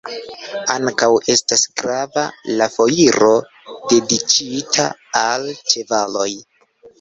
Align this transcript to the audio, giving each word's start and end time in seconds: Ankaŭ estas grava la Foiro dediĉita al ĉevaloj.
Ankaŭ 0.75 1.09
estas 1.33 1.65
grava 1.81 2.23
la 2.61 2.69
Foiro 2.77 3.29
dediĉita 3.93 4.87
al 5.21 5.47
ĉevaloj. 5.75 6.29